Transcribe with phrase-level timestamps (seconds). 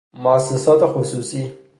[0.13, 1.51] موُسسات خصوصی